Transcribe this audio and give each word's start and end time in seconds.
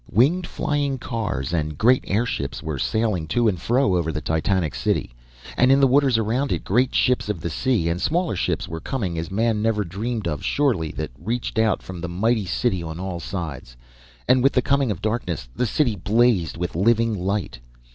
"Winged 0.09 0.47
flying 0.47 0.97
cars 0.97 1.53
and 1.53 1.77
great 1.77 2.03
airships 2.07 2.63
were 2.63 2.79
sailing 2.79 3.27
to 3.27 3.47
and 3.47 3.61
fro 3.61 3.95
over 3.95 4.11
the 4.11 4.19
titanic 4.19 4.73
city, 4.73 5.13
and 5.55 5.71
in 5.71 5.79
the 5.79 5.85
waters 5.85 6.17
around 6.17 6.51
it 6.51 6.63
great 6.63 6.95
ships 6.95 7.29
of 7.29 7.39
the 7.39 7.51
sea 7.51 7.87
and 7.87 8.01
smaller 8.01 8.35
ships 8.35 8.67
were 8.67 8.79
coming 8.79 9.19
as 9.19 9.29
man 9.29 9.61
never 9.61 9.83
dreamed 9.83 10.27
of 10.27 10.43
surely, 10.43 10.89
that 10.91 11.11
reached 11.19 11.59
out 11.59 11.83
from 11.83 12.01
the 12.01 12.09
mighty 12.09 12.47
city 12.47 12.81
on 12.81 12.99
all 12.99 13.19
sides. 13.19 13.77
And 14.27 14.41
with 14.41 14.53
the 14.53 14.61
coming 14.63 14.89
of 14.89 15.03
darkness, 15.03 15.47
the 15.55 15.67
city 15.67 15.95
blazed 15.95 16.57
with 16.57 16.75
living 16.75 17.13
light! 17.13 17.59